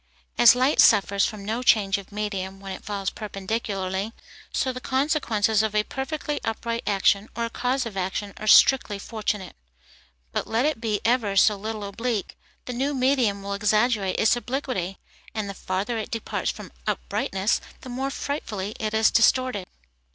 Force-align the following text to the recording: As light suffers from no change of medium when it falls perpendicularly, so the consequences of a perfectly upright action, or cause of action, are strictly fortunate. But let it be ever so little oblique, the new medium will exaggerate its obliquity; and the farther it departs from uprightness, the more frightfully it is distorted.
As 0.35 0.55
light 0.55 0.79
suffers 0.79 1.27
from 1.27 1.45
no 1.45 1.61
change 1.61 1.99
of 1.99 2.11
medium 2.11 2.59
when 2.59 2.71
it 2.71 2.83
falls 2.83 3.11
perpendicularly, 3.11 4.13
so 4.51 4.73
the 4.73 4.81
consequences 4.81 5.61
of 5.61 5.75
a 5.75 5.83
perfectly 5.83 6.41
upright 6.43 6.81
action, 6.87 7.29
or 7.35 7.47
cause 7.51 7.85
of 7.85 7.95
action, 7.95 8.33
are 8.37 8.47
strictly 8.47 8.97
fortunate. 8.97 9.55
But 10.31 10.47
let 10.47 10.65
it 10.65 10.81
be 10.81 11.01
ever 11.05 11.35
so 11.35 11.55
little 11.55 11.83
oblique, 11.83 12.35
the 12.65 12.73
new 12.73 12.95
medium 12.95 13.43
will 13.43 13.53
exaggerate 13.53 14.19
its 14.19 14.35
obliquity; 14.35 14.97
and 15.35 15.47
the 15.47 15.53
farther 15.53 15.99
it 15.99 16.09
departs 16.09 16.49
from 16.49 16.71
uprightness, 16.87 17.61
the 17.81 17.89
more 17.89 18.09
frightfully 18.09 18.75
it 18.79 18.95
is 18.95 19.11
distorted. 19.11 19.67